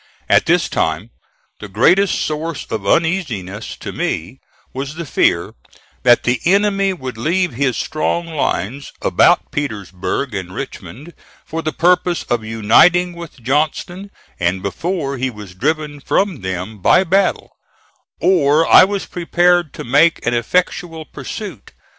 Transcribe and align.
At 0.27 0.47
this 0.47 0.67
time 0.67 1.11
the 1.59 1.67
greatest 1.67 2.19
source 2.19 2.65
of 2.71 2.87
uneasiness 2.87 3.77
to 3.77 3.91
me 3.91 4.39
was 4.73 4.95
the 4.95 5.05
fear 5.05 5.53
that 6.01 6.23
the 6.23 6.41
enemy 6.43 6.91
would 6.91 7.19
leave 7.19 7.53
his 7.53 7.77
strong 7.77 8.25
lines 8.25 8.91
about 9.03 9.51
Petersburg 9.51 10.33
and 10.33 10.55
Richmond 10.55 11.13
for 11.45 11.61
the 11.61 11.71
purpose 11.71 12.23
of 12.31 12.43
uniting 12.43 13.13
with 13.13 13.43
Johnston, 13.43 14.09
and 14.39 14.63
before 14.63 15.17
he 15.19 15.29
was 15.29 15.53
driven 15.53 15.99
from 15.99 16.41
them 16.41 16.79
by 16.79 17.03
battle, 17.03 17.51
or 18.19 18.67
I 18.67 18.83
was 18.83 19.05
prepared 19.05 19.71
to 19.73 19.83
make 19.83 20.25
an 20.25 20.33
effectual 20.33 21.05
pursuit. 21.05 21.73